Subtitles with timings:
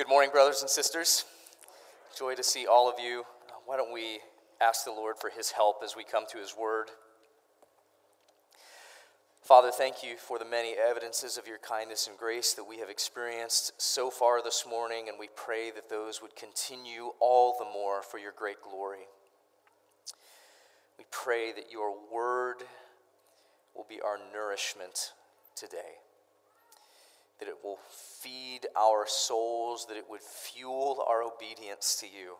[0.00, 1.26] Good morning, brothers and sisters.
[2.18, 3.24] Joy to see all of you.
[3.50, 4.20] Uh, why don't we
[4.58, 6.86] ask the Lord for his help as we come to his word?
[9.42, 12.88] Father, thank you for the many evidences of your kindness and grace that we have
[12.88, 18.00] experienced so far this morning, and we pray that those would continue all the more
[18.00, 19.04] for your great glory.
[20.96, 22.62] We pray that your word
[23.76, 25.12] will be our nourishment
[25.54, 26.00] today
[27.40, 27.78] that it will
[28.20, 32.36] feed our souls, that it would fuel our obedience to you.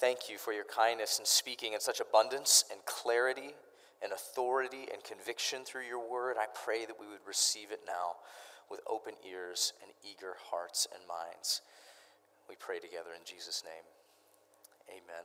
[0.00, 3.54] Thank you for your kindness in speaking in such abundance and clarity
[4.02, 6.36] and authority and conviction through your word.
[6.38, 8.16] I pray that we would receive it now
[8.70, 11.62] with open ears and eager hearts and minds.
[12.48, 13.84] We pray together in Jesus' name.
[14.90, 15.24] Amen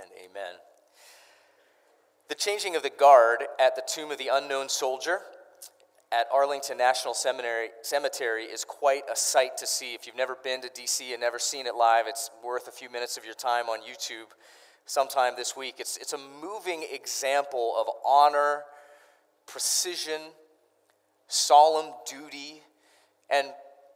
[0.00, 0.54] and amen.
[2.28, 5.20] The changing of the guard at the tomb of the unknown soldier
[6.14, 9.94] at Arlington National Seminary, Cemetery is quite a sight to see.
[9.94, 12.88] If you've never been to DC and never seen it live, it's worth a few
[12.88, 14.30] minutes of your time on YouTube
[14.86, 15.76] sometime this week.
[15.78, 18.62] It's, it's a moving example of honor,
[19.46, 20.20] precision,
[21.26, 22.62] solemn duty,
[23.28, 23.48] and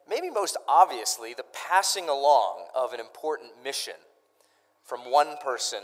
[0.08, 3.94] maybe most obviously, the passing along of an important mission
[4.82, 5.80] from one person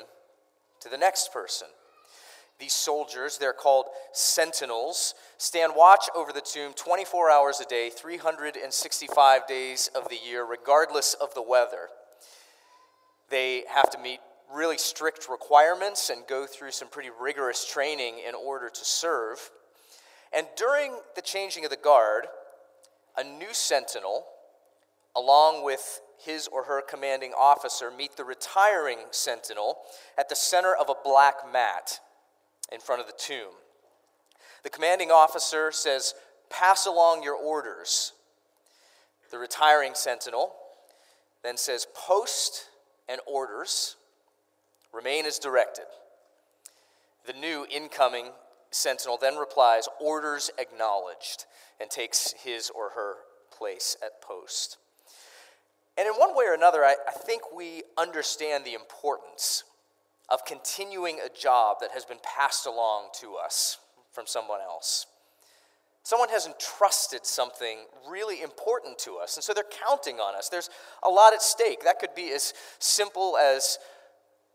[0.81, 1.69] to the next person.
[2.61, 9.47] These soldiers, they're called sentinels, stand watch over the tomb 24 hours a day, 365
[9.47, 11.89] days of the year, regardless of the weather.
[13.29, 14.21] They have to meet
[14.53, 19.51] really strict requirements and go through some pretty rigorous training in order to serve.
[20.33, 22.27] And during the changing of the guard,
[23.17, 24.27] a new sentinel,
[25.17, 29.79] along with his or her commanding officer, meet the retiring sentinel
[30.17, 32.01] at the center of a black mat
[32.73, 33.53] in front of the tomb.
[34.63, 36.15] The commanding officer says,
[36.51, 38.13] Pass along your orders.
[39.31, 40.55] The retiring sentinel
[41.43, 42.69] then says, Post
[43.09, 43.97] and orders
[44.93, 45.87] remain as directed.
[47.27, 48.31] The new incoming
[48.71, 51.47] sentinel then replies, Orders acknowledged,
[51.81, 53.17] and takes his or her
[53.51, 54.79] place at post.
[55.97, 59.65] And in one way or another, I, I think we understand the importance
[60.29, 63.79] of continuing a job that has been passed along to us
[64.13, 65.07] from someone else.
[66.03, 70.51] Someone has entrusted something really important to us, and so they're counting on us.
[70.51, 70.69] There's
[71.03, 71.85] a lot at stake.
[71.85, 73.79] That could be as simple as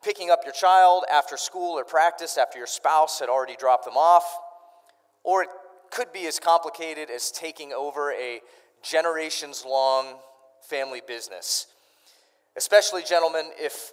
[0.03, 3.97] picking up your child after school or practice after your spouse had already dropped them
[3.97, 4.25] off,
[5.23, 5.49] or it
[5.91, 8.41] could be as complicated as taking over a
[8.83, 10.19] generations long
[10.61, 11.67] family business.
[12.55, 13.91] Especially, gentlemen, if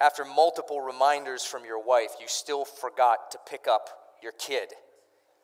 [0.00, 3.88] after multiple reminders from your wife, you still forgot to pick up
[4.22, 4.72] your kid.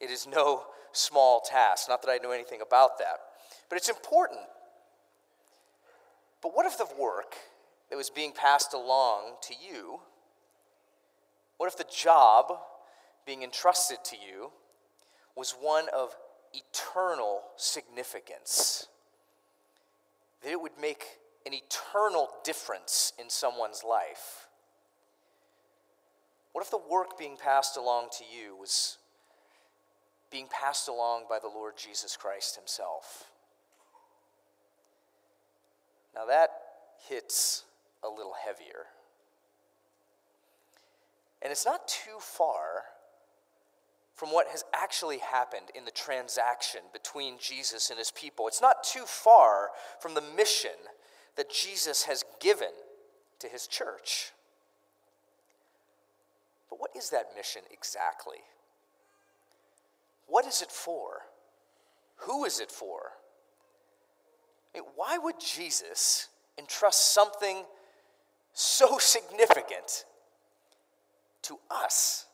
[0.00, 1.88] It is no small task.
[1.88, 3.18] Not that I know anything about that,
[3.68, 4.40] but it's important.
[6.42, 7.36] But what if the work
[7.88, 10.00] that was being passed along to you,
[11.56, 12.52] what if the job
[13.24, 14.50] being entrusted to you
[15.36, 16.14] was one of
[16.52, 18.88] eternal significance?
[20.42, 21.04] That it would make
[21.46, 24.48] an eternal difference in someone's life?
[26.52, 28.98] What if the work being passed along to you was
[30.30, 33.30] being passed along by the Lord Jesus Christ Himself?
[36.14, 36.50] Now that
[37.08, 37.64] hits
[38.04, 38.86] a little heavier.
[41.40, 42.84] And it's not too far
[44.14, 48.46] from what has actually happened in the transaction between Jesus and his people.
[48.46, 49.70] It's not too far
[50.00, 50.70] from the mission
[51.36, 52.72] that Jesus has given
[53.38, 54.32] to his church.
[56.68, 58.38] But what is that mission exactly?
[60.26, 61.22] What is it for?
[62.16, 63.12] Who is it for?
[64.74, 66.28] I mean, why would Jesus
[66.58, 67.64] entrust something
[68.52, 70.04] so significant
[71.42, 72.26] to us?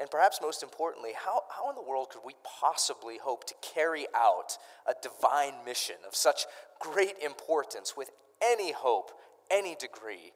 [0.00, 4.06] And perhaps most importantly, how, how in the world could we possibly hope to carry
[4.16, 4.56] out
[4.88, 6.46] a divine mission of such
[6.78, 8.10] great importance with
[8.42, 9.10] any hope,
[9.50, 10.32] any degree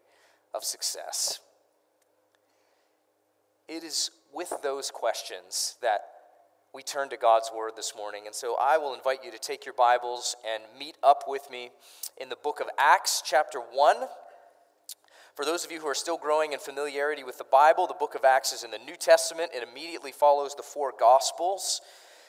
[0.54, 1.40] of success?
[3.66, 6.00] It is with those questions that
[6.74, 8.24] we turn to God's Word this morning.
[8.26, 11.70] And so I will invite you to take your Bibles and meet up with me
[12.20, 13.96] in the book of Acts, chapter 1
[15.34, 18.14] for those of you who are still growing in familiarity with the Bible, the book
[18.14, 19.50] of Acts is in the New Testament.
[19.52, 21.80] It immediately follows the four Gospels.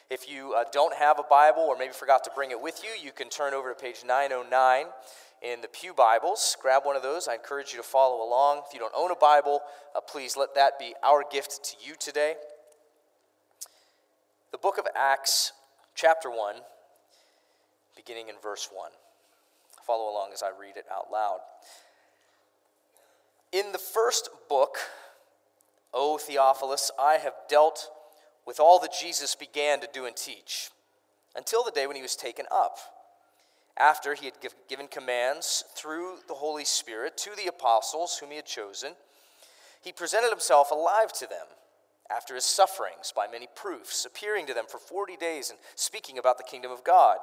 [0.09, 2.89] If you uh, don't have a Bible or maybe forgot to bring it with you,
[2.99, 4.85] you can turn over to page 909
[5.43, 6.57] in the Pew Bibles.
[6.59, 7.27] Grab one of those.
[7.27, 8.63] I encourage you to follow along.
[8.67, 9.61] If you don't own a Bible,
[9.95, 12.33] uh, please let that be our gift to you today.
[14.51, 15.53] The book of Acts,
[15.93, 16.55] chapter 1,
[17.95, 18.89] beginning in verse 1.
[19.85, 21.37] Follow along as I read it out loud.
[23.55, 24.79] In the first book,
[25.93, 27.89] O Theophilus, I have dealt
[28.45, 30.71] with all that Jesus began to do and teach
[31.37, 32.79] until the day when he was taken up.
[33.77, 34.33] After he had
[34.67, 38.91] given commands through the Holy Spirit to the apostles whom he had chosen,
[39.81, 41.47] he presented himself alive to them
[42.11, 46.37] after his sufferings by many proofs, appearing to them for 40 days and speaking about
[46.37, 47.19] the kingdom of God.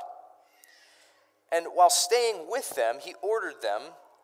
[1.52, 3.82] And while staying with them, he ordered them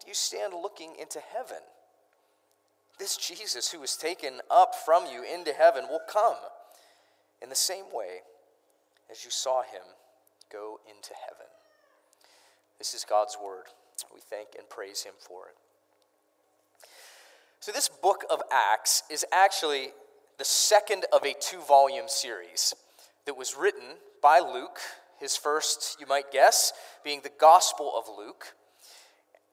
[0.00, 1.62] do you stand looking into heaven?
[2.98, 6.36] This Jesus who was taken up from you into heaven will come
[7.42, 8.20] in the same way
[9.10, 9.82] as you saw him
[10.52, 11.46] go into heaven.
[12.78, 13.64] This is God's word.
[14.14, 15.56] We thank and praise him for it.
[17.60, 19.90] So, this book of Acts is actually
[20.38, 22.74] the second of a two volume series
[23.26, 24.78] that was written by Luke,
[25.18, 26.72] his first, you might guess,
[27.04, 28.54] being the Gospel of Luke.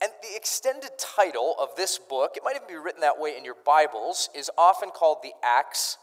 [0.01, 3.43] And the extended title of this book, it might even be written that way in
[3.43, 5.97] your Bibles, is often called the Acts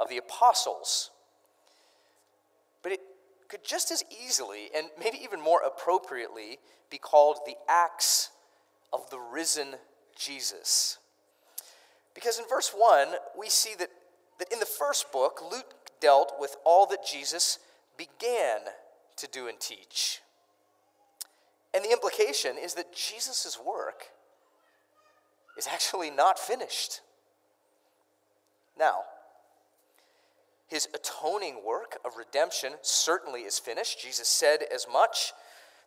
[0.00, 1.10] of the Apostles.
[2.82, 3.00] But it
[3.48, 6.58] could just as easily, and maybe even more appropriately,
[6.90, 8.30] be called the Acts
[8.92, 9.74] of the Risen
[10.16, 10.98] Jesus.
[12.14, 13.08] Because in verse 1,
[13.38, 13.90] we see that,
[14.38, 17.58] that in the first book, Luke dealt with all that Jesus
[17.98, 18.60] began
[19.16, 20.20] to do and teach.
[21.74, 24.04] And the implication is that Jesus' work
[25.58, 27.00] is actually not finished.
[28.78, 29.00] Now,
[30.68, 34.00] his atoning work of redemption certainly is finished.
[34.00, 35.32] Jesus said as much.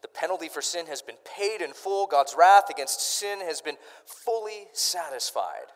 [0.02, 2.06] The penalty for sin has been paid in full.
[2.06, 5.72] God's wrath against sin has been fully satisfied.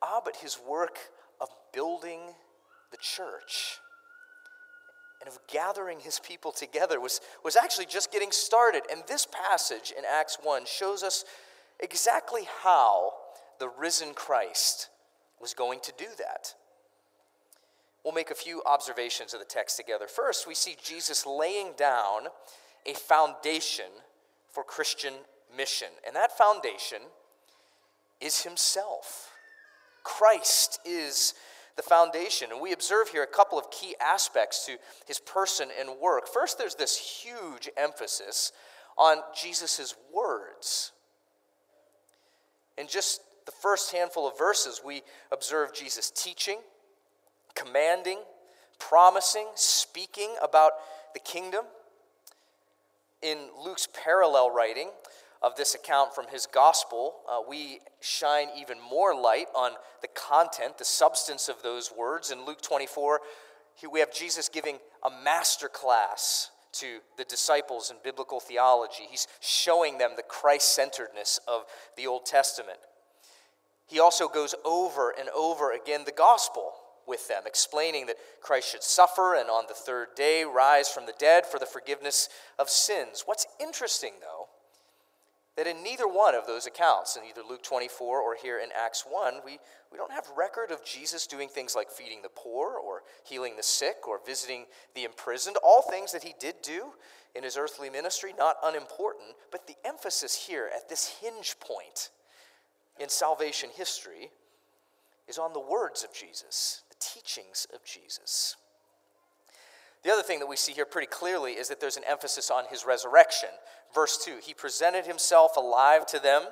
[0.00, 0.98] Ah, but his work
[1.40, 2.20] of building
[2.92, 3.80] the church
[5.24, 8.82] and of gathering his people together was, was actually just getting started.
[8.90, 11.24] And this passage in Acts 1 shows us
[11.80, 13.12] exactly how
[13.58, 14.90] the risen Christ
[15.40, 16.54] was going to do that.
[18.04, 20.06] We'll make a few observations of the text together.
[20.06, 22.24] First, we see Jesus laying down
[22.84, 23.86] a foundation
[24.50, 25.14] for Christian
[25.56, 26.98] mission, and that foundation
[28.20, 29.30] is Himself.
[30.02, 31.32] Christ is
[31.76, 32.50] the foundation.
[32.52, 34.76] And we observe here a couple of key aspects to
[35.06, 36.28] his person and work.
[36.28, 38.52] First, there's this huge emphasis
[38.96, 40.92] on Jesus' words.
[42.78, 46.58] In just the first handful of verses, we observe Jesus teaching,
[47.54, 48.18] commanding,
[48.78, 50.72] promising, speaking about
[51.12, 51.64] the kingdom.
[53.22, 54.90] In Luke's parallel writing
[55.44, 60.78] of this account from his gospel, uh, we shine even more light on the content,
[60.78, 62.30] the substance of those words.
[62.30, 63.20] In Luke 24,
[63.92, 69.04] we have Jesus giving a master class to the disciples in biblical theology.
[69.08, 71.64] He's showing them the Christ centeredness of
[71.96, 72.78] the Old Testament.
[73.86, 76.72] He also goes over and over again the gospel
[77.06, 81.14] with them, explaining that Christ should suffer and on the third day rise from the
[81.18, 83.24] dead for the forgiveness of sins.
[83.26, 84.33] What's interesting, though,
[85.56, 89.04] that in neither one of those accounts, in either Luke 24 or here in Acts
[89.08, 89.58] 1, we,
[89.92, 93.62] we don't have record of Jesus doing things like feeding the poor or healing the
[93.62, 96.92] sick or visiting the imprisoned, all things that he did do
[97.36, 102.10] in his earthly ministry, not unimportant, but the emphasis here at this hinge point
[102.98, 104.30] in salvation history
[105.28, 108.56] is on the words of Jesus, the teachings of Jesus.
[110.04, 112.64] The other thing that we see here pretty clearly is that there's an emphasis on
[112.70, 113.48] his resurrection.
[113.94, 116.42] Verse 2 He presented himself alive to them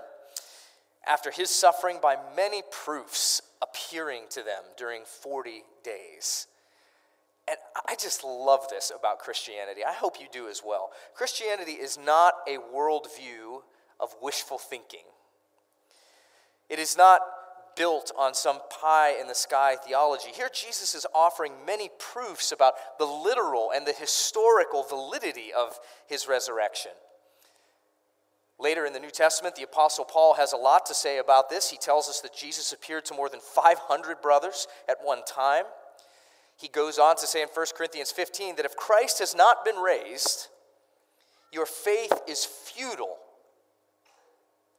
[1.06, 6.47] after his suffering by many proofs appearing to them during 40 days.
[7.49, 9.82] And I just love this about Christianity.
[9.87, 10.90] I hope you do as well.
[11.14, 13.62] Christianity is not a worldview
[14.00, 15.04] of wishful thinking,
[16.71, 17.21] it is not
[17.76, 20.31] built on some pie in the sky theology.
[20.35, 26.29] Here, Jesus is offering many proofs about the literal and the historical validity of his
[26.29, 26.93] resurrection.
[28.59, 31.71] Later in the New Testament, the Apostle Paul has a lot to say about this.
[31.71, 35.64] He tells us that Jesus appeared to more than 500 brothers at one time.
[36.57, 39.76] He goes on to say in 1 Corinthians 15 that if Christ has not been
[39.76, 40.47] raised,
[41.50, 43.17] your faith is futile,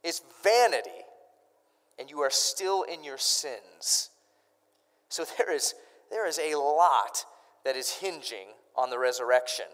[0.02, 1.03] is vanity,
[2.00, 4.10] and you are still in your sins.
[5.10, 5.76] So there is,
[6.10, 7.26] there is a lot
[7.66, 9.66] that is hinging on the resurrection.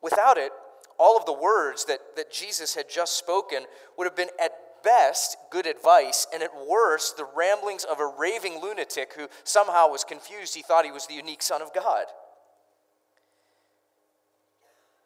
[0.00, 0.52] Without it,
[0.98, 3.64] all of the words that, that Jesus had just spoken
[3.96, 8.60] would have been at best good advice, and at worst, the ramblings of a raving
[8.60, 10.54] lunatic who somehow was confused.
[10.54, 12.06] He thought he was the unique Son of God.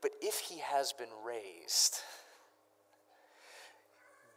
[0.01, 1.97] But if he has been raised,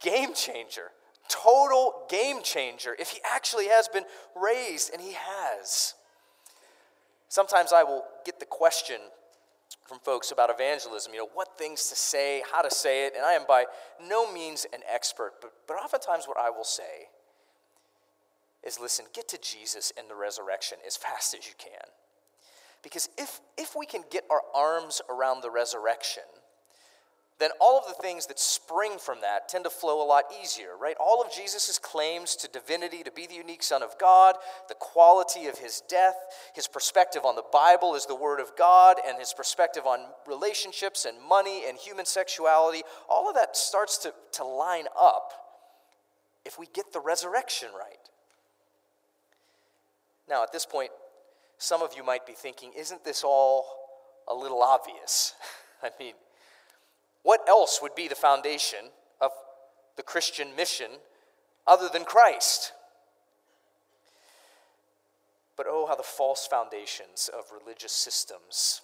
[0.00, 0.90] game changer,
[1.30, 4.04] total game changer, if he actually has been
[4.36, 5.94] raised, and he has.
[7.28, 8.96] Sometimes I will get the question
[9.86, 13.24] from folks about evangelism, you know, what things to say, how to say it, and
[13.24, 13.64] I am by
[14.04, 17.08] no means an expert, but, but oftentimes what I will say
[18.64, 21.88] is listen, get to Jesus and the resurrection as fast as you can.
[22.82, 26.22] Because if, if we can get our arms around the resurrection,
[27.40, 30.76] then all of the things that spring from that tend to flow a lot easier,
[30.78, 30.96] right?
[31.00, 34.36] All of Jesus' claims to divinity, to be the unique Son of God,
[34.68, 36.16] the quality of his death,
[36.54, 41.06] his perspective on the Bible as the Word of God, and his perspective on relationships
[41.06, 45.32] and money and human sexuality, all of that starts to, to line up
[46.44, 47.96] if we get the resurrection right.
[50.28, 50.90] Now, at this point,
[51.56, 53.66] some of you might be thinking, isn't this all
[54.28, 55.34] a little obvious?
[55.82, 56.14] I mean,
[57.22, 59.30] what else would be the foundation of
[59.96, 60.90] the Christian mission
[61.66, 62.72] other than Christ?
[65.56, 68.80] But oh, how the false foundations of religious systems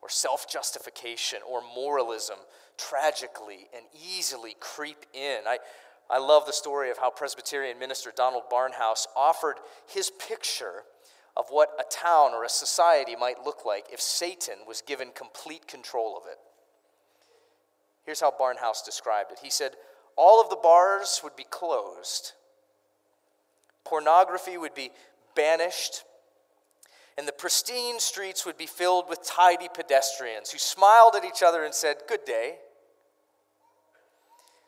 [0.00, 2.36] or self justification or moralism
[2.76, 5.40] tragically and easily creep in.
[5.46, 5.58] I,
[6.08, 10.84] I love the story of how Presbyterian minister Donald Barnhouse offered his picture
[11.36, 15.66] of what a town or a society might look like if Satan was given complete
[15.66, 16.38] control of it.
[18.08, 19.40] Here's how Barnhouse described it.
[19.42, 19.72] He said,
[20.16, 22.32] All of the bars would be closed,
[23.84, 24.92] pornography would be
[25.34, 26.04] banished,
[27.18, 31.64] and the pristine streets would be filled with tidy pedestrians who smiled at each other
[31.64, 32.54] and said, Good day.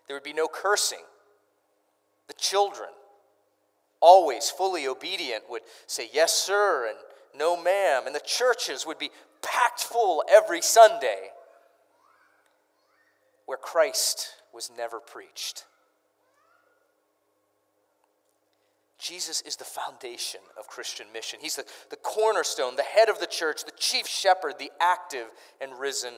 [0.07, 1.07] There would be no cursing.
[2.29, 2.91] The children,
[4.01, 6.99] always fully obedient, would say, Yes, sir, and
[7.35, 8.03] no, ma'am.
[8.05, 11.31] And the churches would be packed full every Sunday
[13.51, 15.65] where Christ was never preached.
[18.97, 21.41] Jesus is the foundation of Christian mission.
[21.43, 25.27] He's the, the cornerstone, the head of the church, the chief shepherd, the active
[25.61, 26.15] and risen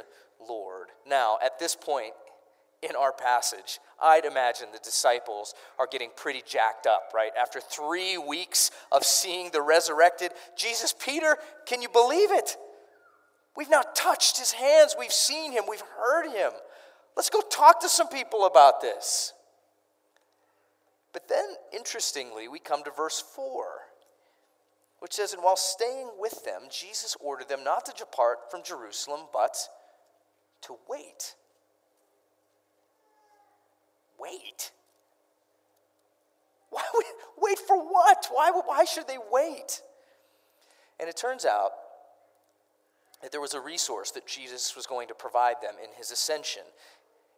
[0.47, 0.89] Lord.
[1.09, 2.13] Now, at this point
[2.83, 7.33] in our passage, I'd imagine the disciples are getting pretty jacked up, right?
[7.41, 12.59] After three weeks of seeing the resurrected Jesus, Peter, can you believe it?
[13.57, 16.53] We've not touched his hands, we've seen him, we've heard him.
[17.17, 19.33] Let's go talk to some people about this.
[21.13, 23.65] But then, interestingly, we come to verse 4,
[25.01, 29.21] which says, And while staying with them, Jesus ordered them not to depart from Jerusalem,
[29.33, 29.57] but
[30.63, 31.35] to wait.
[34.19, 34.71] Wait.
[36.71, 37.05] Why, would,
[37.39, 38.27] wait for what?
[38.31, 39.83] Why, why should they wait?
[40.99, 41.73] And it turns out
[43.23, 46.63] that there was a resource that Jesus was going to provide them in his ascension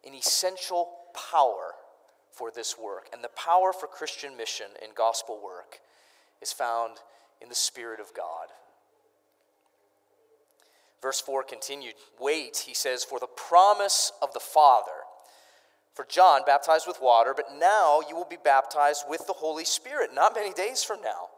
[0.05, 1.73] an essential power
[2.31, 3.09] for this work.
[3.13, 5.79] And the power for Christian mission and gospel work
[6.41, 6.97] is found
[7.41, 8.47] in the Spirit of God.
[11.01, 14.91] Verse 4 continued Wait, he says, for the promise of the Father.
[15.93, 20.09] For John baptized with water, but now you will be baptized with the Holy Spirit,
[20.13, 21.29] not many days from now.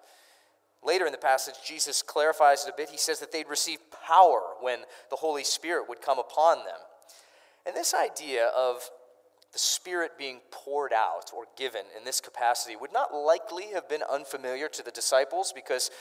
[0.84, 2.90] Later in the passage, Jesus clarifies it a bit.
[2.90, 6.80] He says that they'd receive power when the Holy Spirit would come upon them.
[7.68, 8.90] And this idea of
[9.52, 14.04] the Spirit being poured out or given in this capacity would not likely have been
[14.10, 15.92] unfamiliar to the disciples because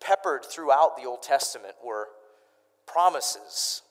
[0.00, 2.08] peppered throughout the Old Testament were
[2.86, 3.82] promises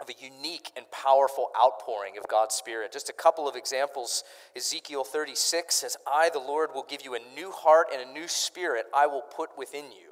[0.00, 2.92] of a unique and powerful outpouring of God's Spirit.
[2.92, 4.24] Just a couple of examples
[4.56, 8.28] Ezekiel 36 says, I, the Lord, will give you a new heart and a new
[8.28, 10.11] spirit I will put within you.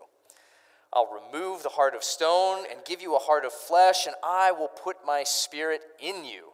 [0.92, 4.50] I'll remove the heart of stone and give you a heart of flesh, and I
[4.50, 6.50] will put my spirit in you.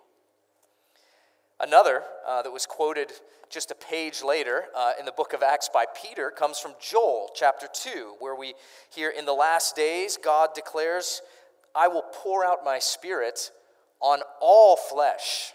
[1.59, 3.13] Another uh, that was quoted
[3.49, 7.31] just a page later uh, in the book of Acts by Peter comes from Joel
[7.35, 8.55] chapter 2, where we
[8.95, 11.23] hear, In the last days, God declares,
[11.75, 13.51] I will pour out my spirit
[14.01, 15.53] on all flesh.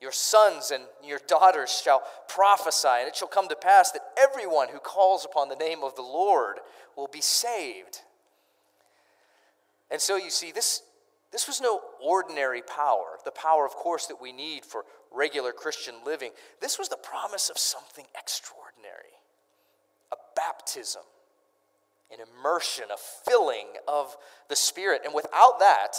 [0.00, 4.68] Your sons and your daughters shall prophesy, and it shall come to pass that everyone
[4.68, 6.56] who calls upon the name of the Lord
[7.00, 8.02] will be saved.
[9.90, 10.82] And so you see, this,
[11.32, 15.94] this was no ordinary power, the power, of course, that we need for regular Christian
[16.04, 16.30] living.
[16.60, 18.66] This was the promise of something extraordinary
[20.12, 21.02] a baptism,
[22.10, 22.96] an immersion, a
[23.30, 24.16] filling of
[24.48, 25.02] the Spirit.
[25.04, 25.92] And without that,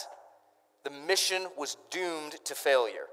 [0.84, 3.08] the mission was doomed to failure.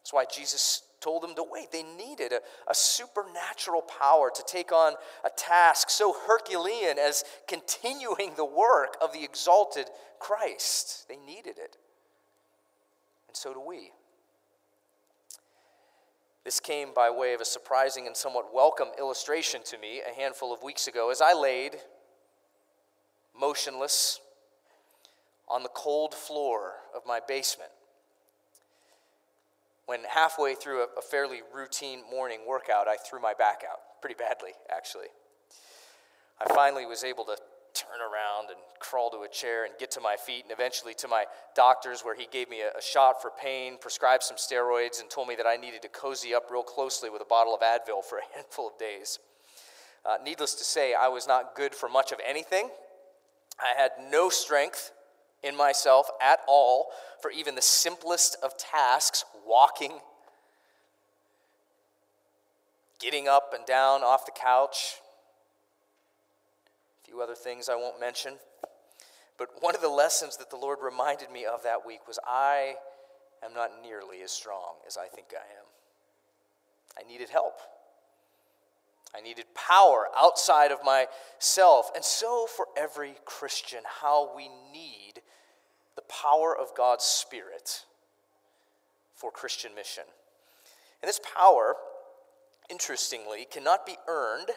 [0.00, 1.70] That's why Jesus told them to wait.
[1.70, 4.94] They needed a, a, supernatural power to take on
[5.24, 11.06] a task so Herculean as continuing the work of the exalted Christ.
[11.08, 11.76] They needed it.
[13.28, 13.90] And so do we.
[16.42, 20.54] This came by way of a surprising and somewhat welcome illustration to me a handful
[20.54, 21.76] of weeks ago as I laid
[23.38, 24.20] motionless
[25.48, 27.70] on the cold floor of my basement
[29.86, 34.14] when halfway through a, a, fairly routine morning workout, I threw my back out pretty
[34.14, 35.08] badly, actually.
[36.40, 37.36] I finally was able to
[37.74, 41.08] turn around and crawl to a chair and get to my feet, and eventually to
[41.08, 41.24] my
[41.54, 45.28] doctor's, where he gave me a, a shot for pain, prescribed some steroids, and told
[45.28, 48.18] me that I needed to cozy up real closely with a bottle of Advil for
[48.18, 49.18] a handful of days.
[50.04, 52.68] Uh, needless to say, I was not good for much of anything.
[53.58, 54.92] I had no strength
[55.44, 56.86] in myself at all
[57.20, 59.92] for even the simplest of tasks walking,
[62.98, 64.96] getting up and down off the couch,
[67.02, 68.34] a few other things I won't mention.
[69.36, 72.74] But one of the lessons that the Lord reminded me of that week was I
[73.44, 75.66] am not nearly as strong as I think I am.
[76.98, 77.60] I needed help.
[79.16, 81.90] I needed power outside of myself.
[81.94, 85.13] And so, for every Christian, how we need
[85.96, 87.84] the power of God's Spirit
[89.14, 90.04] for Christian mission.
[91.02, 91.76] And this power,
[92.70, 94.48] interestingly, cannot be earned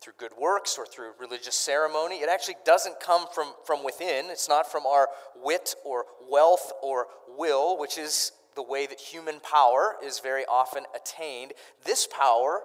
[0.00, 2.16] through good works or through religious ceremony.
[2.16, 4.26] It actually doesn't come from, from within.
[4.30, 9.40] It's not from our wit or wealth or will, which is the way that human
[9.40, 11.52] power is very often attained.
[11.84, 12.60] This power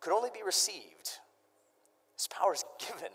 [0.00, 1.18] could only be received.
[2.16, 3.10] This power is given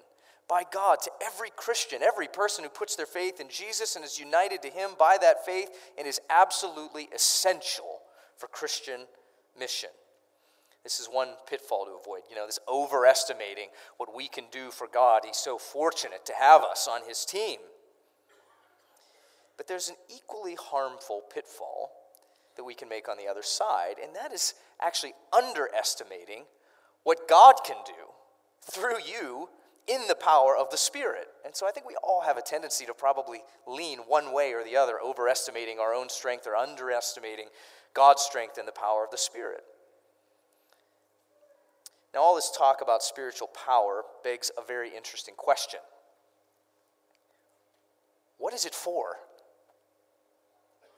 [0.48, 4.20] by God to every Christian, every person who puts their faith in Jesus and is
[4.20, 8.00] united to Him by that faith and is absolutely essential
[8.38, 9.02] for Christian
[9.58, 9.90] mission.
[10.84, 14.88] This is one pitfall to avoid, you know, this overestimating what we can do for
[14.88, 15.22] God.
[15.26, 17.58] He's so fortunate to have us on His team.
[19.58, 21.92] But there's an equally harmful pitfall
[22.56, 26.44] that we can make on the other side, and that is actually underestimating
[27.04, 27.94] what God can do
[28.70, 29.50] through you
[29.88, 31.28] in the power of the Spirit.
[31.46, 34.64] And so I think we all have a tendency to probably lean one way or
[34.64, 37.48] the other, overestimating our own strength or underestimating
[37.94, 39.64] God's strength and the power of the Spirit.
[42.14, 45.82] Now, all this talk about spiritual power begs a very interesting question
[48.38, 49.18] What is it for?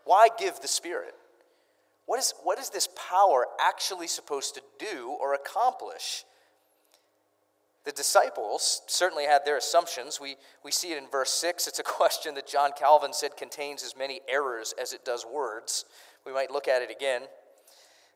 [0.06, 1.14] Why give the Spirit?
[2.06, 6.24] What is, what is this power actually supposed to do or accomplish?
[7.88, 10.20] The disciples certainly had their assumptions.
[10.20, 11.68] We, we see it in verse 6.
[11.70, 15.86] It's a question that John Calvin said contains as many errors as it does words.
[16.26, 17.22] We might look at it again.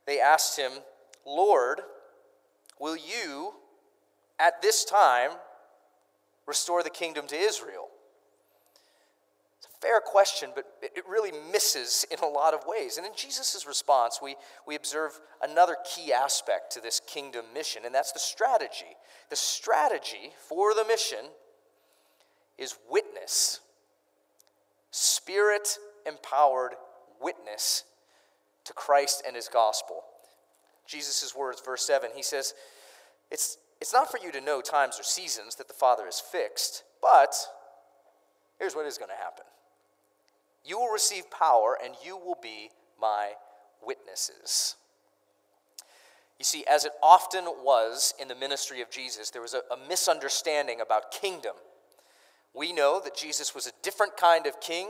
[0.06, 0.72] They asked him,
[1.26, 1.80] Lord,
[2.82, 3.54] will you
[4.42, 5.32] at this time
[6.46, 7.81] restore the kingdom to Israel?
[9.82, 12.98] Fair question, but it really misses in a lot of ways.
[12.98, 14.36] And in Jesus' response, we,
[14.68, 18.96] we observe another key aspect to this kingdom mission, and that's the strategy.
[19.30, 21.26] The strategy for the mission
[22.58, 23.60] is witness,
[24.92, 26.74] spirit empowered
[27.20, 27.84] witness
[28.66, 30.04] to Christ and his gospel.
[30.88, 32.54] Jesus' words, verse 7, he says,
[33.32, 36.84] it's, it's not for you to know times or seasons that the Father is fixed,
[37.02, 37.34] but
[38.60, 39.46] here's what is going to happen
[40.66, 42.70] you will receive power, and you will be
[43.00, 43.32] my
[43.86, 44.76] witnesses.
[46.40, 49.78] You see, as it often was in the ministry of Jesus, there was a, a,
[49.88, 51.54] misunderstanding about kingdom.
[52.54, 54.88] We know that Jesus was a different kind of king,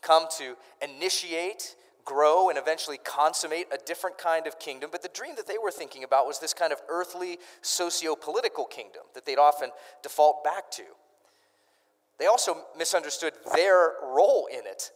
[0.00, 4.90] come to initiate grow and eventually consummate a different kind of kingdom.
[4.90, 8.64] But the dream that they were thinking about was this kind of earthly socio political
[8.64, 9.70] kingdom that they'd often
[10.02, 10.82] default back to.
[12.18, 14.90] They also misunderstood their role in it.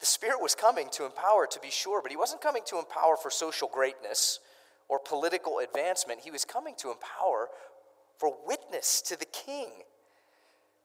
[0.00, 3.16] The Spirit was coming to empower, to be sure, but He wasn't coming to empower
[3.16, 4.40] for social greatness
[4.88, 6.20] or political advancement.
[6.20, 7.48] He was coming to empower
[8.18, 9.68] for witness to the King.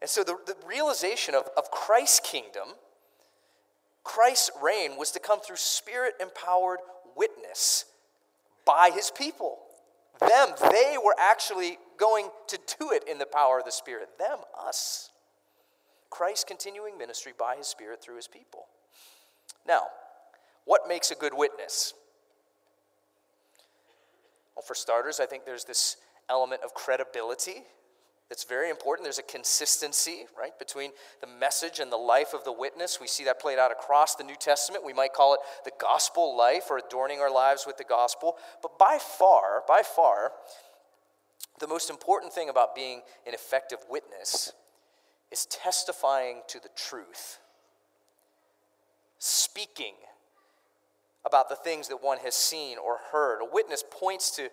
[0.01, 2.69] And so the, the realization of, of Christ's kingdom
[4.09, 6.79] Christ's reign was to come through spirit empowered
[7.15, 7.85] witness
[8.65, 9.59] by his people.
[10.19, 14.09] Them, they were actually going to do it in the power of the Spirit.
[14.17, 15.11] Them, us.
[16.09, 18.65] Christ's continuing ministry by his Spirit through his people.
[19.67, 19.87] Now,
[20.65, 21.93] what makes a good witness?
[24.55, 25.97] Well, for starters, I think there's this
[26.29, 27.63] element of credibility
[28.29, 29.05] that's very important.
[29.05, 32.99] There's a consistency, right, between the message and the life of the witness.
[33.01, 34.85] We see that played out across the New Testament.
[34.85, 38.35] We might call it the gospel life or adorning our lives with the gospel.
[38.61, 40.33] But by far, by far,
[41.59, 44.53] the most important thing about being an effective witness
[45.31, 47.39] is testifying to the truth,
[49.19, 49.93] speaking
[51.25, 53.41] about the things that one has seen or heard.
[53.41, 54.49] A witness points to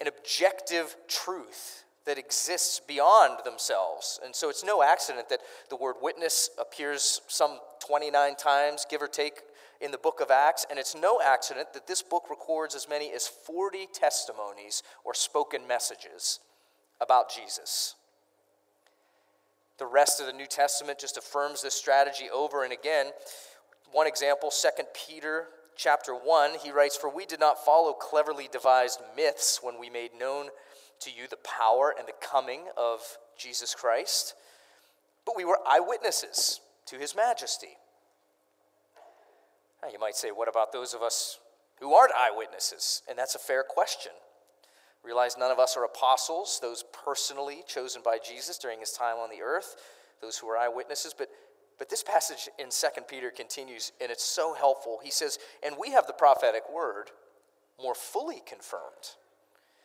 [0.00, 4.18] an objective truth that exists beyond themselves.
[4.24, 9.06] And so it's no accident that the word witness appears some 29 times, give or
[9.06, 9.34] take,
[9.80, 10.66] in the book of Acts.
[10.70, 15.66] And it's no accident that this book records as many as 40 testimonies or spoken
[15.66, 16.40] messages
[17.00, 17.94] about Jesus.
[19.78, 23.06] The rest of the New Testament just affirms this strategy over and again.
[23.92, 29.00] One example, 2 Peter chapter 1, he writes, For we did not follow cleverly devised
[29.16, 30.48] myths when we made known
[31.00, 33.00] to you the power and the coming of
[33.36, 34.34] Jesus Christ,
[35.24, 37.78] but we were eyewitnesses to his majesty.
[39.82, 41.38] Now, you might say, what about those of us
[41.80, 43.02] who aren't eyewitnesses?
[43.08, 44.12] And that's a fair question.
[45.02, 49.30] Realize none of us are apostles, those personally chosen by Jesus during his time on
[49.30, 49.76] the earth,
[50.20, 51.28] those who are eyewitnesses, but
[51.80, 55.00] but this passage in 2 Peter continues, and it's so helpful.
[55.02, 57.10] He says, And we have the prophetic word
[57.82, 59.16] more fully confirmed,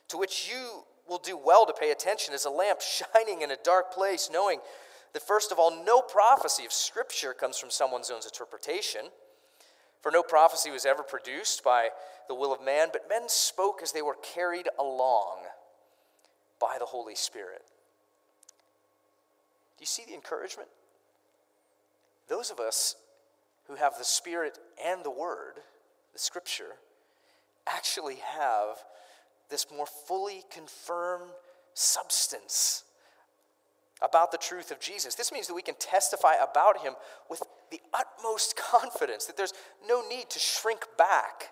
[0.10, 2.82] to which you will do well to pay attention as a lamp
[3.16, 4.60] shining in a dark place, knowing
[5.14, 9.06] that, first of all, no prophecy of Scripture comes from someone's own interpretation.
[10.02, 11.92] For no prophecy was ever produced by
[12.28, 15.38] the will of man, but men spoke as they were carried along
[16.60, 17.62] by the Holy Spirit.
[19.78, 20.68] Do you see the encouragement?
[22.28, 22.96] Those of us
[23.68, 25.56] who have the Spirit and the Word,
[26.14, 26.76] the Scripture,
[27.68, 28.78] actually have
[29.50, 31.32] this more fully confirmed
[31.74, 32.84] substance
[34.02, 35.16] about the truth of Jesus.
[35.16, 36.94] This means that we can testify about him
[37.30, 39.54] with the utmost confidence, that there's
[39.88, 41.52] no need to shrink back.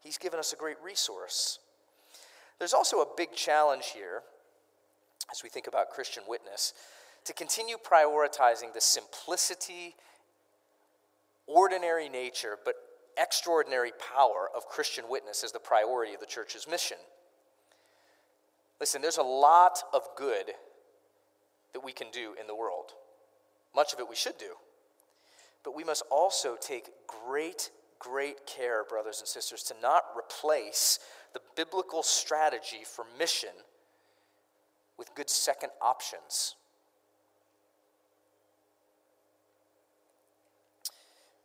[0.00, 1.58] He's given us a great resource.
[2.58, 4.22] There's also a big challenge here
[5.30, 6.72] as we think about Christian witness
[7.28, 9.94] to continue prioritizing the simplicity,
[11.46, 12.74] ordinary nature, but
[13.18, 16.96] extraordinary power of Christian witness as the priority of the church's mission.
[18.80, 20.52] Listen, there's a lot of good
[21.74, 22.92] that we can do in the world.
[23.76, 24.54] Much of it we should do.
[25.64, 26.88] But we must also take
[27.26, 30.98] great, great care, brothers and sisters, to not replace
[31.34, 33.50] the biblical strategy for mission
[34.96, 36.54] with good second options.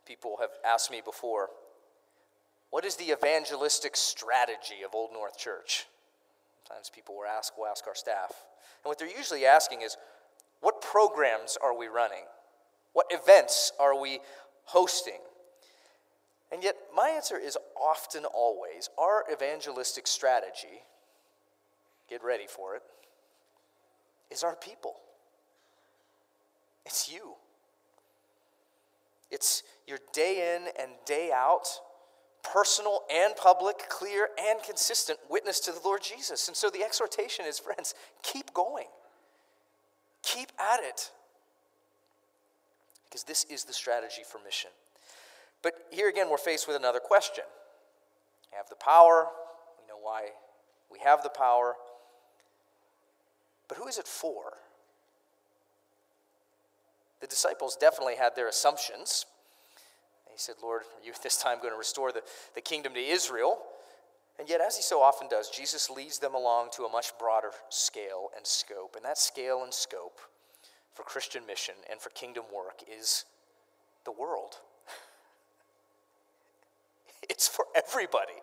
[0.06, 1.48] People have asked me before
[2.70, 5.86] what is the evangelistic strategy of Old North Church?
[6.66, 8.30] Sometimes people will ask, we'll ask our staff.
[8.82, 9.96] And what they're usually asking is,
[10.60, 12.24] what programs are we running?
[12.92, 14.18] What events are we
[14.64, 15.20] hosting?
[16.50, 20.82] And yet, my answer is often always our evangelistic strategy,
[22.08, 22.82] get ready for it,
[24.30, 24.94] is our people.
[26.86, 27.34] It's you.
[29.30, 31.66] It's your day in and day out
[32.44, 36.46] personal and public, clear and consistent witness to the Lord Jesus.
[36.46, 38.86] And so the exhortation is, friends, keep going,
[40.22, 41.10] keep at it,
[43.06, 44.70] because this is the strategy for mission.
[45.62, 47.44] But here again, we're faced with another question.
[48.52, 49.26] We have the power,
[49.80, 50.28] we know why
[50.92, 51.74] we have the power,
[53.68, 54.52] but who is it for?
[57.20, 59.24] The disciples definitely had their assumptions.
[60.34, 62.22] He said, Lord, are you this time going to restore the,
[62.56, 63.58] the kingdom to Israel?
[64.36, 67.52] And yet, as he so often does, Jesus leads them along to a much broader
[67.68, 68.96] scale and scope.
[68.96, 70.18] And that scale and scope
[70.92, 73.24] for Christian mission and for kingdom work is
[74.04, 74.56] the world.
[77.30, 78.34] It's for everybody.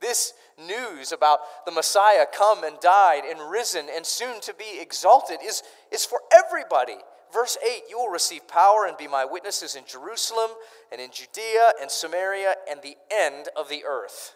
[0.00, 5.38] This news about the Messiah come and died and risen and soon to be exalted
[5.44, 6.98] is, is for everybody.
[7.32, 10.50] Verse 8 You will receive power and be my witnesses in Jerusalem
[10.90, 14.34] and in Judea and Samaria and the end of the earth.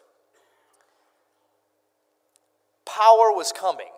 [2.85, 3.89] Power was coming.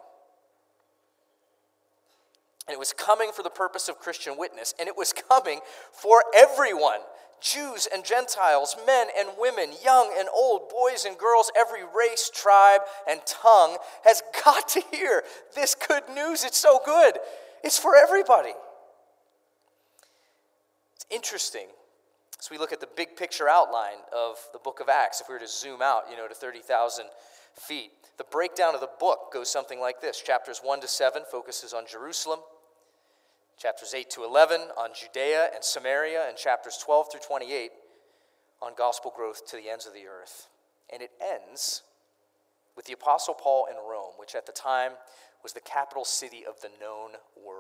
[2.67, 6.23] And it was coming for the purpose of Christian witness, and it was coming for
[6.37, 7.01] everyone.
[7.41, 12.81] Jews and Gentiles, men and women, young and old, boys and girls, every race, tribe,
[13.09, 15.23] and tongue has got to hear
[15.55, 16.45] this good news.
[16.45, 17.15] It's so good.
[17.63, 18.53] It's for everybody.
[21.11, 21.68] Interesting.
[22.38, 25.35] As we look at the big picture outline of the book of Acts, if we
[25.35, 27.07] were to zoom out, you know, to 30,000
[27.55, 30.21] feet, the breakdown of the book goes something like this.
[30.21, 32.40] Chapters 1 to 7 focuses on Jerusalem,
[33.57, 37.71] chapters 8 to 11 on Judea and Samaria, and chapters 12 through 28
[38.62, 40.49] on gospel growth to the ends of the earth.
[40.92, 41.83] And it ends
[42.77, 44.92] with the Apostle Paul in Rome, which at the time
[45.42, 47.12] was the capital city of the known
[47.44, 47.58] world.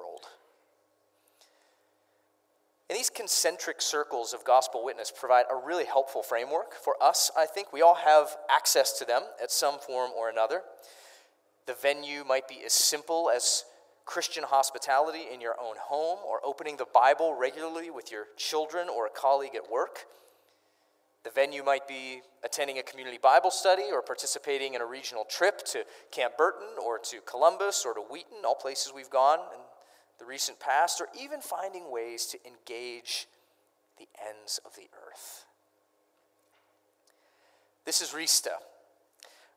[2.88, 7.44] And these concentric circles of gospel witness provide a really helpful framework for us, I
[7.44, 7.72] think.
[7.72, 10.62] We all have access to them at some form or another.
[11.66, 13.64] The venue might be as simple as
[14.06, 19.06] Christian hospitality in your own home, or opening the Bible regularly with your children or
[19.06, 20.06] a colleague at work.
[21.24, 25.58] The venue might be attending a community Bible study or participating in a regional trip
[25.66, 29.60] to Camp Burton or to Columbus or to Wheaton, all places we've gone in
[30.18, 33.26] the recent past, or even finding ways to engage
[33.98, 35.44] the ends of the earth.
[37.84, 38.56] This is Rista.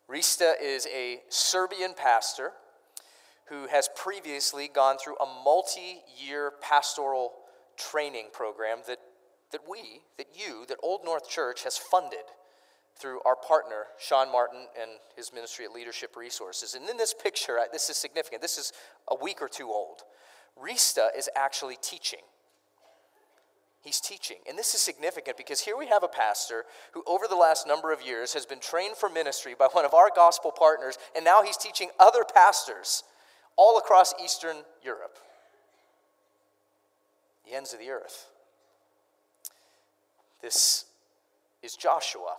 [0.09, 2.51] Rista is a Serbian pastor
[3.45, 7.33] who has previously gone through a multi year pastoral
[7.77, 8.99] training program that,
[9.51, 12.23] that we, that you, that Old North Church has funded
[12.95, 16.75] through our partner, Sean Martin, and his ministry at Leadership Resources.
[16.75, 18.41] And in this picture, this is significant.
[18.41, 18.73] This is
[19.09, 20.03] a week or two old.
[20.59, 22.19] Rista is actually teaching.
[23.81, 24.37] He's teaching.
[24.47, 27.91] And this is significant because here we have a pastor who, over the last number
[27.91, 31.41] of years, has been trained for ministry by one of our gospel partners, and now
[31.41, 33.03] he's teaching other pastors
[33.55, 35.17] all across Eastern Europe,
[37.45, 38.27] the ends of the earth.
[40.41, 40.85] This
[41.63, 42.35] is Joshua.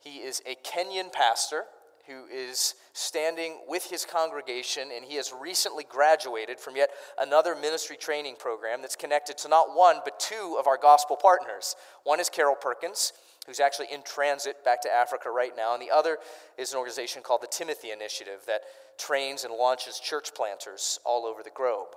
[0.00, 1.64] He is a Kenyan pastor
[2.08, 6.90] who is standing with his congregation, and he has recently graduated from yet
[7.20, 11.76] another ministry training program that's connected to not one, but two of our gospel partners.
[12.04, 13.12] One is Carol Perkins,
[13.46, 16.18] who's actually in transit back to Africa right now, and the other
[16.56, 18.62] is an organization called the Timothy Initiative that
[18.98, 21.88] trains and launches church planters all over the globe.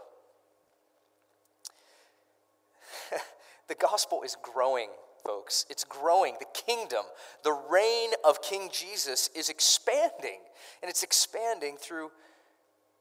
[3.67, 4.89] the gospel is growing,
[5.23, 5.65] folks.
[5.69, 6.35] It's growing.
[6.39, 7.03] The kingdom,
[7.43, 10.39] the reign of King Jesus is expanding,
[10.81, 12.11] and it's expanding through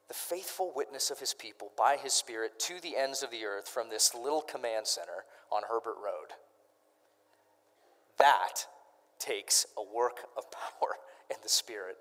[0.08, 3.68] the faithful witness of his people by his Spirit to the ends of the earth
[3.68, 6.34] from this little command center on Herbert Road.
[8.18, 8.66] That
[9.18, 10.96] takes a work of power
[11.30, 11.96] in the Spirit.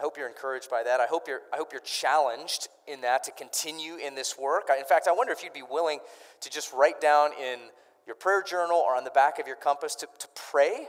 [0.00, 0.98] I hope you're encouraged by that.
[0.98, 4.70] I hope you're, I hope you're challenged in that to continue in this work.
[4.78, 5.98] In fact, I wonder if you'd be willing
[6.40, 7.58] to just write down in
[8.06, 10.86] your prayer journal or on the back of your compass to, to pray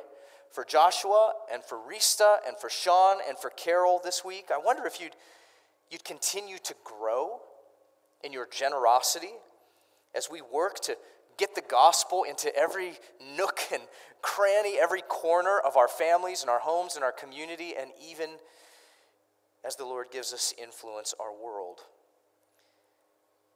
[0.49, 4.45] for Joshua and for Rista and for Sean and for Carol this week.
[4.49, 5.17] I wonder if you'd,
[5.89, 7.39] you'd continue to grow
[8.23, 9.33] in your generosity
[10.15, 10.95] as we work to
[11.37, 12.93] get the gospel into every
[13.35, 13.81] nook and
[14.21, 18.29] cranny, every corner of our families and our homes and our community, and even
[19.65, 21.79] as the Lord gives us influence our world.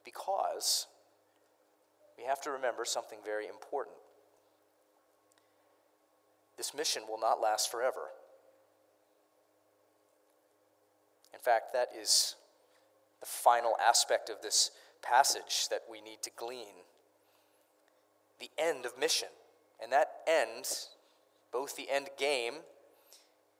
[0.03, 0.87] Because
[2.17, 3.95] we have to remember something very important.
[6.57, 8.11] This mission will not last forever.
[11.33, 12.35] In fact, that is
[13.19, 16.85] the final aspect of this passage that we need to glean
[18.39, 19.29] the end of mission.
[19.81, 20.65] And that end,
[21.51, 22.53] both the end game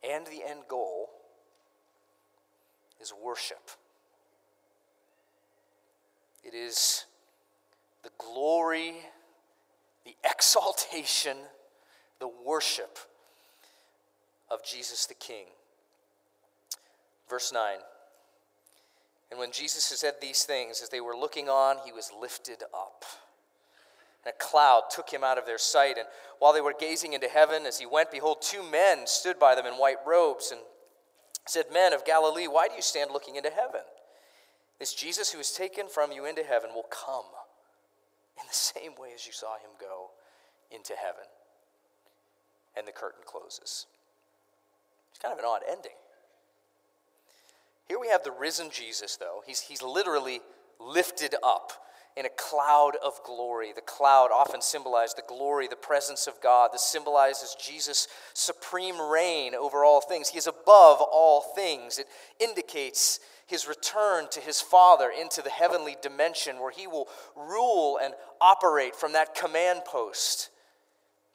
[0.07, 0.94] and the end goal,
[3.01, 3.71] is worship.
[6.43, 7.05] It is
[8.03, 8.93] the glory,
[10.05, 11.37] the exaltation,
[12.19, 12.99] the worship
[14.49, 15.45] of Jesus the King.
[17.29, 17.77] Verse 9.
[19.31, 22.61] And when Jesus had said these things, as they were looking on, he was lifted
[22.73, 23.03] up.
[24.23, 25.97] And a cloud took him out of their sight.
[25.97, 26.07] And
[26.39, 29.65] while they were gazing into heaven, as he went, behold, two men stood by them
[29.65, 30.61] in white robes and
[31.45, 33.81] said, Men of Galilee, why do you stand looking into heaven?
[34.79, 37.25] This Jesus who is taken from you into heaven will come
[38.37, 40.09] in the same way as you saw him go.
[40.71, 41.25] into heaven.
[42.75, 43.85] And the curtain closes.
[45.11, 45.95] It's kind of an odd ending.
[47.87, 49.43] Here we have the risen Jesus, though.
[49.45, 50.41] He's, he's literally
[50.79, 51.71] lifted up
[52.17, 53.71] in a cloud of glory.
[53.75, 56.69] The cloud often symbolized the glory, the presence of God.
[56.71, 60.29] This symbolizes Jesus' supreme reign over all things.
[60.29, 61.99] He is above all things.
[61.99, 62.07] It
[62.39, 68.13] indicates his return to his Father into the heavenly dimension where he will rule and
[68.41, 70.49] operate from that command post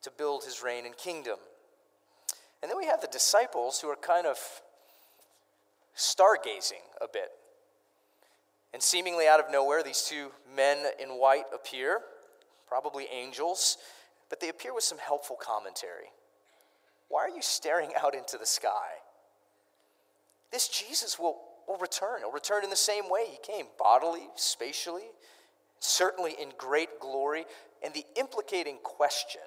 [0.02, 1.36] to build his reign and kingdom.
[2.62, 4.38] And then we have the disciples who are kind of
[5.96, 7.30] stargazing a bit.
[8.72, 12.00] And seemingly out of nowhere, these two men in white appear,
[12.68, 13.78] probably angels,
[14.28, 16.12] but they appear with some helpful commentary.
[17.08, 19.00] Why are you staring out into the sky?
[20.52, 22.20] This Jesus will, will return.
[22.20, 25.10] He'll return in the same way he came bodily, spatially,
[25.80, 27.44] certainly in great glory.
[27.82, 29.42] And the implicating question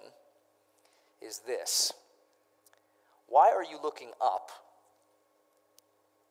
[1.22, 1.94] is this
[3.28, 4.52] Why are you looking up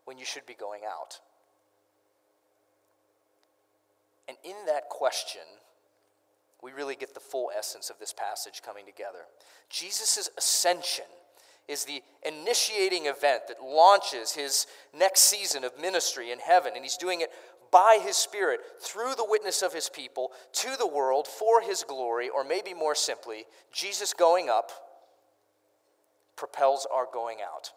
[0.05, 1.21] when you should be going out?
[4.33, 5.43] And in that question,
[6.63, 9.27] we really get the full essence of this passage coming together.
[9.69, 11.05] Jesus' ascension
[11.69, 14.67] is the initiating event that launches his
[14.97, 17.29] next season of ministry in heaven, and he's doing it
[17.71, 22.31] by his Spirit through the witness of his people to the world for his glory,
[22.31, 24.71] or maybe more simply, Jesus going up
[26.37, 27.71] propels our going out.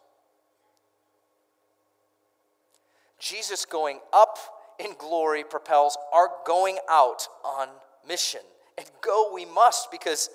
[3.20, 4.38] Jesus going up
[4.80, 7.68] in glory propels our going out on
[8.08, 8.42] mission.
[8.78, 10.30] And go we must because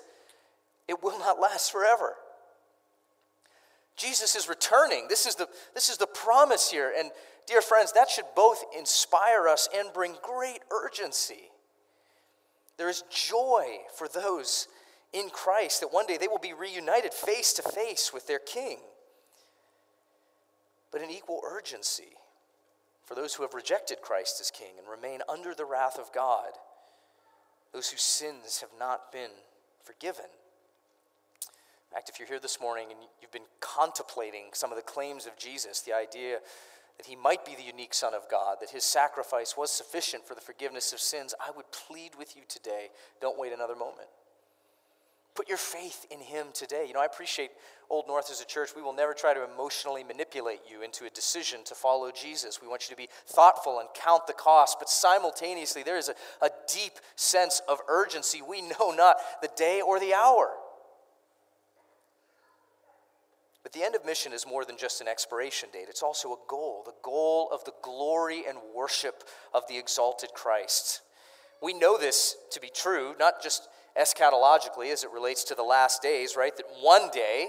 [0.87, 2.13] it will not last forever.
[3.95, 5.05] Jesus is returning.
[5.07, 6.91] This is the, this is the promise here.
[6.97, 7.11] And
[7.45, 11.51] dear friends, that should both inspire us and bring great urgency.
[12.77, 14.67] There is joy for those
[15.13, 18.79] in Christ that one day they will be reunited face to face with their King.
[20.91, 22.15] But an equal urgency
[23.11, 26.51] for those who have rejected Christ as King and remain under the wrath of God,
[27.73, 29.31] those whose sins have not been
[29.83, 30.23] forgiven.
[31.43, 35.25] In fact, if you're here this morning and you've been contemplating some of the claims
[35.25, 36.37] of Jesus, the idea
[36.95, 40.33] that he might be the unique Son of God, that his sacrifice was sufficient for
[40.33, 44.07] the forgiveness of sins, I would plead with you today don't wait another moment.
[45.41, 46.85] Put your faith in Him today.
[46.87, 47.49] You know, I appreciate
[47.89, 48.75] Old North as a church.
[48.75, 52.61] We will never try to emotionally manipulate you into a decision to follow Jesus.
[52.61, 56.45] We want you to be thoughtful and count the cost, but simultaneously, there is a,
[56.45, 58.43] a deep sense of urgency.
[58.47, 60.51] We know not the day or the hour.
[63.63, 66.37] But the end of mission is more than just an expiration date, it's also a
[66.47, 69.23] goal the goal of the glory and worship
[69.55, 71.01] of the exalted Christ.
[71.63, 73.67] We know this to be true, not just
[73.99, 76.55] eschatologically as it relates to the last days, right?
[76.55, 77.47] That one day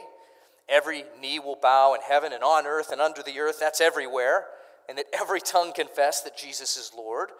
[0.68, 4.46] every knee will bow in heaven and on earth and under the earth, that's everywhere,
[4.88, 7.30] and that every tongue confess that Jesus is Lord.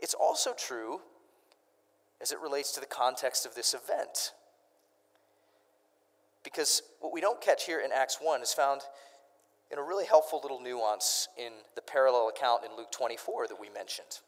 [0.00, 1.00] It's also true
[2.20, 4.32] as it relates to the context of this event.
[6.42, 8.82] Because what we don't catch here in Acts 1 is found
[9.70, 13.68] in a really helpful little nuance in the parallel account in Luke 24 that we
[13.68, 14.20] mentioned.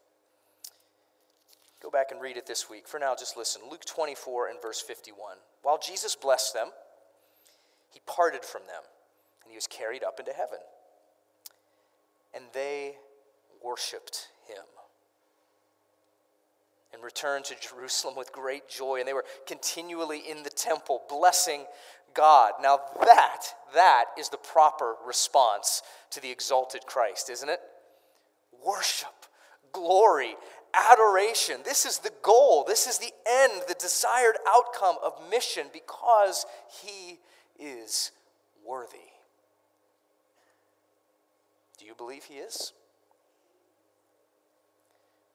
[1.82, 2.86] Go back and read it this week.
[2.86, 3.62] For now, just listen.
[3.70, 5.36] Luke 24 and verse 51.
[5.62, 6.68] While Jesus blessed them,
[7.92, 8.82] he parted from them,
[9.42, 10.58] and he was carried up into heaven.
[12.34, 12.96] And they
[13.64, 14.64] worshiped him
[16.92, 18.98] and returned to Jerusalem with great joy.
[18.98, 21.64] And they were continually in the temple, blessing
[22.14, 22.52] God.
[22.62, 23.42] Now, that,
[23.74, 27.60] that is the proper response to the exalted Christ, isn't it?
[28.64, 29.08] Worship,
[29.72, 30.34] glory,
[30.74, 31.60] adoration.
[31.64, 32.64] This is the goal.
[32.66, 36.46] This is the end, the desired outcome of mission because
[36.82, 37.18] he
[37.58, 38.12] is
[38.66, 38.98] worthy.
[41.78, 42.72] Do you believe he is?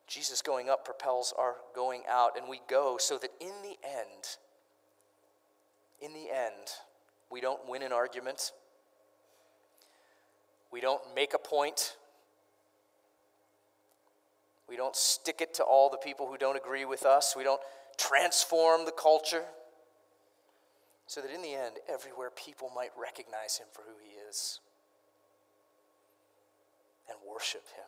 [0.08, 4.38] Jesus going up propels our going out, and we go so that in the end,
[6.02, 6.70] in the end,
[7.32, 8.52] we don't win an argument.
[10.72, 11.98] We don't make a point.
[14.68, 17.36] We don't stick it to all the people who don't agree with us.
[17.38, 17.62] We don't
[17.98, 19.44] transform the culture.
[21.08, 24.60] So that in the end, everywhere people might recognize him for who he is
[27.08, 27.86] and worship him.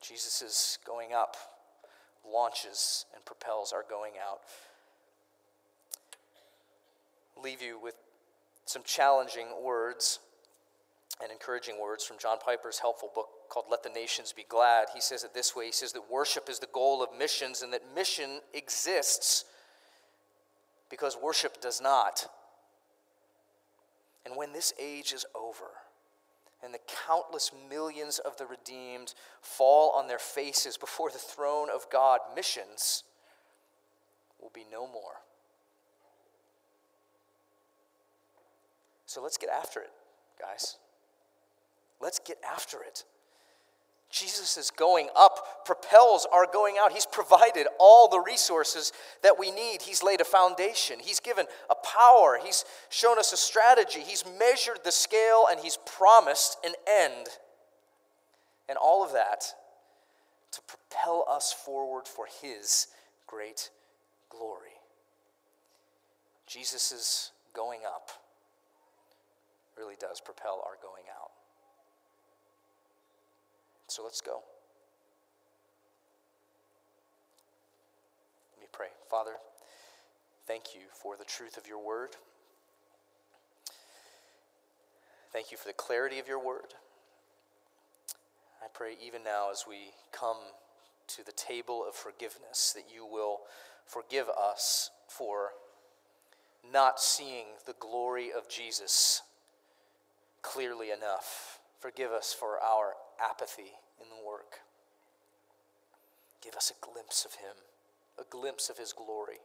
[0.00, 1.36] Jesus' is going up
[2.30, 4.40] launches and propels our going out.
[7.42, 7.94] Leave you with
[8.64, 10.20] some challenging words
[11.22, 14.88] and encouraging words from John Piper's helpful book called Let the Nations Be Glad.
[14.94, 17.72] He says it this way He says that worship is the goal of missions and
[17.72, 19.44] that mission exists
[20.90, 22.26] because worship does not.
[24.26, 25.66] And when this age is over,
[26.64, 29.12] and the countless millions of the redeemed
[29.42, 33.04] fall on their faces before the throne of God, missions
[34.40, 35.20] will be no more.
[39.04, 39.90] So let's get after it,
[40.40, 40.78] guys.
[42.04, 43.04] Let's get after it.
[44.10, 46.92] Jesus is going up, propels our going out.
[46.92, 48.92] He's provided all the resources
[49.22, 49.80] that we need.
[49.80, 50.98] He's laid a foundation.
[51.00, 52.38] He's given a power.
[52.44, 54.00] He's shown us a strategy.
[54.00, 57.26] He's measured the scale and he's promised an end.
[58.68, 59.46] And all of that
[60.52, 62.88] to propel us forward for his
[63.26, 63.70] great
[64.28, 64.76] glory.
[66.46, 68.10] Jesus' going up
[69.76, 71.30] really does propel our going out.
[73.94, 74.40] So let's go.
[78.56, 78.88] Let me pray.
[79.08, 79.34] Father,
[80.48, 82.16] thank you for the truth of your word.
[85.32, 86.74] Thank you for the clarity of your word.
[88.60, 90.38] I pray even now as we come
[91.06, 93.42] to the table of forgiveness that you will
[93.86, 95.50] forgive us for
[96.72, 99.22] not seeing the glory of Jesus
[100.42, 101.60] clearly enough.
[101.78, 104.60] Forgive us for our apathy in the work.
[106.42, 107.56] Give us a glimpse of Him,
[108.18, 109.38] a glimpse of His glory.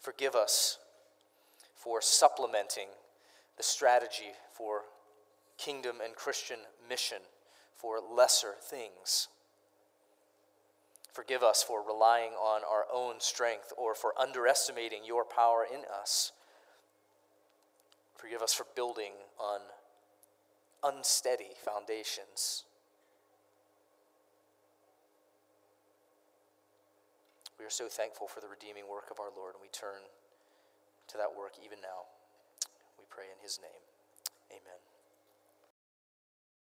[0.00, 0.78] Forgive us
[1.74, 2.88] for supplementing
[3.56, 4.82] the strategy for
[5.58, 7.18] kingdom and Christian mission
[7.74, 9.28] for lesser things.
[11.12, 16.32] Forgive us for relying on our own strength or for underestimating your power in us.
[18.16, 19.60] Forgive us for building on
[20.82, 22.64] unsteady foundations.
[27.58, 30.04] We are so thankful for the redeeming work of our Lord, and we turn
[31.08, 32.06] to that work even now.
[32.98, 33.82] We pray in his name.
[34.52, 34.85] Amen.